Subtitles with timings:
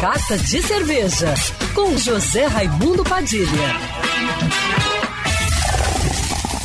[0.00, 1.34] Carta de Cerveja,
[1.74, 3.76] com José Raimundo Padilha.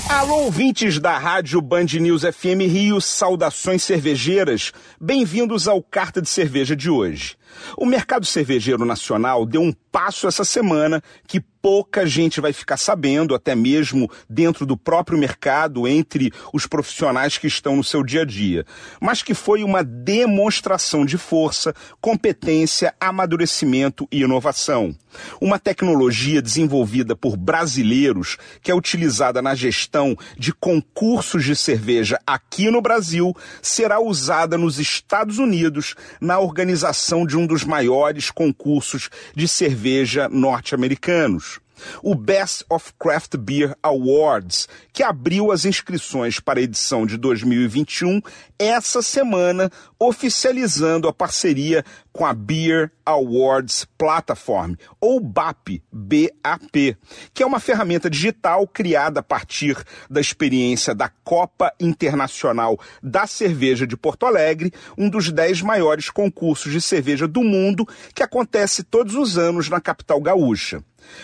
[0.08, 4.72] Alô, ouvintes da Rádio Band News FM Rio, saudações cervejeiras.
[5.02, 7.36] Bem-vindos ao Carta de Cerveja de hoje.
[7.78, 13.34] O mercado cervejeiro nacional deu um passo essa semana que pouca gente vai ficar sabendo,
[13.34, 18.24] até mesmo dentro do próprio mercado, entre os profissionais que estão no seu dia a
[18.24, 18.64] dia,
[19.02, 24.96] mas que foi uma demonstração de força, competência, amadurecimento e inovação.
[25.42, 32.70] Uma tecnologia desenvolvida por brasileiros que é utilizada na gestão de concursos de cerveja aqui
[32.70, 39.48] no Brasil será usada nos Estados Unidos na organização de um dos maiores concursos de
[39.48, 41.55] cerveja norte-americanos
[42.02, 48.22] o Best of Craft Beer Awards, que abriu as inscrições para a edição de 2021
[48.58, 56.98] essa semana, oficializando a parceria com a Beer Awards Platform, ou BAP, BAP,
[57.34, 59.78] que é uma ferramenta digital criada a partir
[60.10, 66.72] da experiência da Copa Internacional da Cerveja de Porto Alegre, um dos dez maiores concursos
[66.72, 70.82] de cerveja do mundo que acontece todos os anos na capital gaúcha.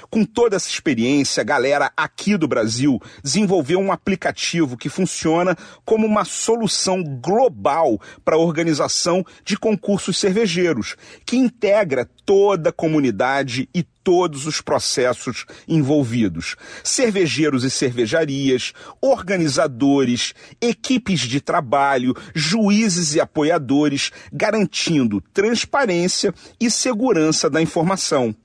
[0.09, 6.05] Com toda essa experiência, a galera aqui do Brasil desenvolveu um aplicativo que funciona como
[6.05, 13.83] uma solução global para a organização de concursos cervejeiros, que integra toda a comunidade e
[14.03, 16.55] todos os processos envolvidos.
[16.83, 27.61] Cervejeiros e cervejarias, organizadores, equipes de trabalho, juízes e apoiadores, garantindo transparência e segurança da
[27.61, 28.35] informação.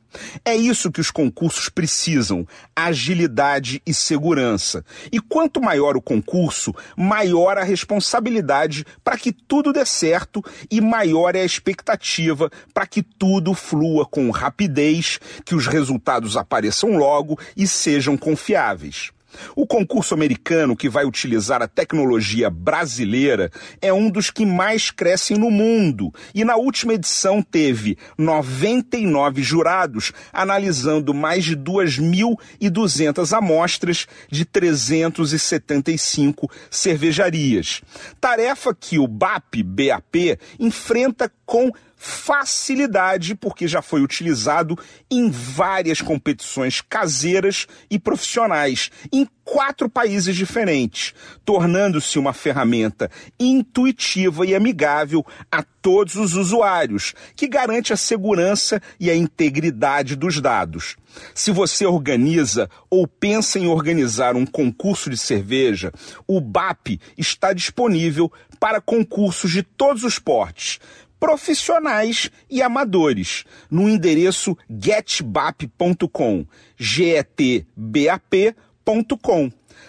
[0.45, 4.85] É isso que os concursos precisam: agilidade e segurança.
[5.11, 11.35] E quanto maior o concurso, maior a responsabilidade para que tudo dê certo e maior
[11.35, 17.67] é a expectativa para que tudo flua com rapidez, que os resultados apareçam logo e
[17.67, 19.16] sejam confiáveis.
[19.55, 23.51] O concurso americano, que vai utilizar a tecnologia brasileira,
[23.81, 30.13] é um dos que mais crescem no mundo e na última edição teve 99 jurados
[30.33, 37.83] analisando mais de 2.200 amostras de 375 cervejarias.
[38.21, 44.79] Tarefa que o BAP, BAP, enfrenta com facilidade, porque já foi utilizado
[45.11, 51.15] em várias competições caseiras e profissionais, em quatro países diferentes,
[51.45, 59.09] tornando-se uma ferramenta intuitiva e amigável a todos os usuários, que garante a segurança e
[59.09, 60.97] a integridade dos dados.
[61.33, 65.93] Se você organiza ou pensa em organizar um concurso de cerveja,
[66.27, 70.81] o BAP está disponível para concursos de todos os portes
[71.19, 76.47] profissionais e amadores no endereço getbap.com,
[76.77, 77.67] getbap.com.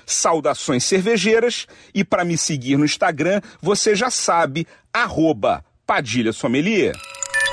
[0.05, 6.93] Saudações cervejeiras e para me seguir no Instagram, você já sabe, arroba Padilha Sommelier.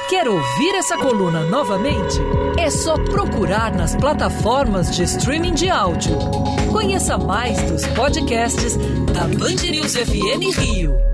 [0.08, 2.18] Quer ouvir essa coluna novamente?
[2.58, 6.16] É só procurar nas plataformas de streaming de áudio.
[6.70, 8.76] Conheça mais dos podcasts
[9.12, 11.13] da Band News FM Rio.